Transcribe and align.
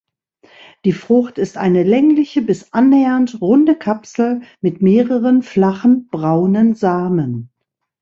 Die 0.83 0.93
Frucht 0.93 1.37
ist 1.37 1.57
eine 1.57 1.83
längliche 1.83 2.41
bis 2.41 2.73
annähernd 2.73 3.39
runde 3.39 3.75
Kapsel 3.75 4.41
mit 4.59 4.81
mehreren 4.81 5.43
flachen, 5.43 6.07
braunen 6.07 6.73
Samen. 6.73 7.51